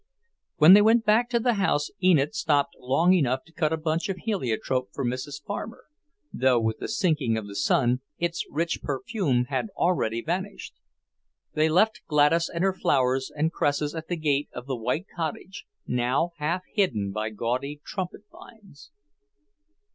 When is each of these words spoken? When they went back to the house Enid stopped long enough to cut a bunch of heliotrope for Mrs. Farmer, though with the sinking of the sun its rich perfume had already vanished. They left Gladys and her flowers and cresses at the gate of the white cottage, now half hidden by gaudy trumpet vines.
When 0.57 0.73
they 0.73 0.81
went 0.81 1.05
back 1.05 1.29
to 1.29 1.39
the 1.39 1.53
house 1.53 1.91
Enid 2.03 2.33
stopped 2.33 2.73
long 2.79 3.13
enough 3.13 3.43
to 3.43 3.53
cut 3.53 3.71
a 3.71 3.77
bunch 3.77 4.09
of 4.09 4.17
heliotrope 4.17 4.89
for 4.91 5.05
Mrs. 5.05 5.43
Farmer, 5.43 5.85
though 6.33 6.59
with 6.59 6.79
the 6.79 6.87
sinking 6.87 7.37
of 7.37 7.45
the 7.47 7.55
sun 7.55 8.01
its 8.17 8.43
rich 8.49 8.79
perfume 8.81 9.45
had 9.49 9.67
already 9.77 10.23
vanished. 10.23 10.73
They 11.53 11.69
left 11.69 12.01
Gladys 12.07 12.49
and 12.49 12.63
her 12.63 12.73
flowers 12.73 13.31
and 13.35 13.53
cresses 13.53 13.93
at 13.93 14.07
the 14.07 14.17
gate 14.17 14.49
of 14.53 14.65
the 14.65 14.75
white 14.75 15.05
cottage, 15.15 15.67
now 15.85 16.31
half 16.37 16.63
hidden 16.73 17.11
by 17.11 17.29
gaudy 17.29 17.79
trumpet 17.85 18.23
vines. 18.31 18.89